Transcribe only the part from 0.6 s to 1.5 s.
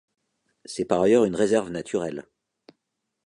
C'est par ailleurs une